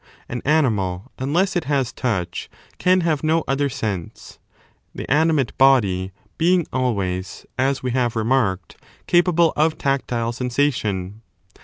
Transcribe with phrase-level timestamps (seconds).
[0.27, 4.39] An animal, unless it has touch, can pee ae, have no other sense,
[4.95, 7.83] the animate body being always, as mal body.
[7.95, 11.21] we have remarked, capable of tactile sensation.